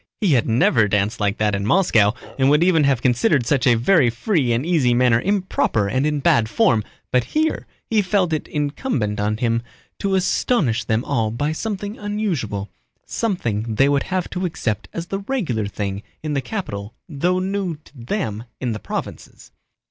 He 0.19 0.33
had 0.33 0.49
never 0.49 0.87
danced 0.87 1.19
like 1.19 1.37
that 1.37 1.53
in 1.53 1.63
Moscow 1.63 2.13
and 2.39 2.49
would 2.49 2.63
even 2.63 2.85
have 2.85 3.03
considered 3.03 3.45
such 3.45 3.67
a 3.67 3.75
very 3.77 4.09
free 4.09 4.51
and 4.51 4.65
easy 4.65 4.95
manner 4.95 5.21
improper 5.21 5.87
and 5.87 6.07
in 6.07 6.21
bad 6.21 6.49
form, 6.49 6.83
but 7.11 7.23
here 7.25 7.67
he 7.85 8.01
felt 8.01 8.33
it 8.33 8.47
incumbent 8.47 9.19
on 9.19 9.37
him 9.37 9.61
to 9.99 10.15
astonish 10.15 10.85
them 10.85 11.05
all 11.05 11.29
by 11.29 11.51
something 11.51 11.99
unusual, 11.99 12.67
something 13.05 13.75
they 13.75 13.87
would 13.87 14.01
have 14.09 14.27
to 14.31 14.43
accept 14.47 14.87
as 14.91 15.05
the 15.05 15.19
regular 15.19 15.67
thing 15.67 16.01
in 16.23 16.33
the 16.33 16.41
capital 16.41 16.95
though 17.07 17.37
new 17.37 17.75
to 17.85 17.91
them 17.95 18.45
in 18.59 18.71
the 18.71 18.79
provinces. 18.79 19.51